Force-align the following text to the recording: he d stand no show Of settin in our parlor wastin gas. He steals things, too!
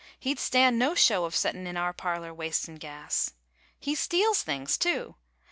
he 0.19 0.33
d 0.33 0.39
stand 0.39 0.79
no 0.79 0.95
show 0.95 1.25
Of 1.25 1.35
settin 1.35 1.67
in 1.67 1.77
our 1.77 1.93
parlor 1.93 2.33
wastin 2.33 2.79
gas. 2.79 3.33
He 3.77 3.93
steals 3.93 4.41
things, 4.41 4.75
too! 4.75 5.13